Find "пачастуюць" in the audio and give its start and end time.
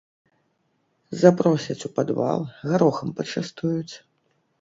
3.21-3.93